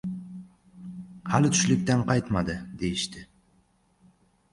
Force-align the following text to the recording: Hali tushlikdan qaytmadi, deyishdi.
Hali 1.33 1.51
tushlikdan 1.57 2.01
qaytmadi, 2.07 2.55
deyishdi. 2.85 3.23